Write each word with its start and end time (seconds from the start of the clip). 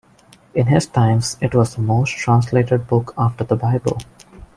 In 0.55 0.65
his 0.65 0.87
times, 0.87 1.37
it 1.41 1.53
was 1.53 1.75
the 1.75 1.81
most 1.83 2.17
translated 2.17 2.87
book 2.87 3.13
after 3.19 3.43
the 3.43 3.55
Bible. 3.55 3.99